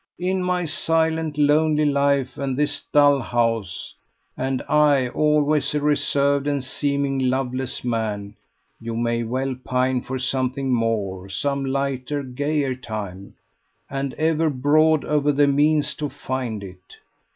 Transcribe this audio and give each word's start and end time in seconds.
In 0.17 0.41
my 0.41 0.65
silent, 0.65 1.37
lonely 1.37 1.85
life, 1.85 2.35
and 2.35 2.57
this 2.57 2.81
dull 2.91 3.19
house 3.19 3.93
and 4.35 4.63
I 4.67 5.09
always 5.09 5.75
a 5.75 5.79
reserved 5.79 6.47
and 6.47 6.63
seeming 6.63 7.19
loveless 7.29 7.83
man 7.83 8.33
you 8.79 8.95
may 8.95 9.21
well 9.21 9.53
pine 9.63 10.01
for 10.01 10.17
something 10.17 10.73
more, 10.73 11.29
some 11.29 11.63
lighter, 11.63 12.23
gayer 12.23 12.73
time, 12.73 13.35
and 13.91 14.15
ever 14.15 14.49
brood 14.49 15.05
over 15.05 15.31
the 15.31 15.45
means 15.45 15.93
to 15.97 16.09
find 16.09 16.63
it. 16.63 16.97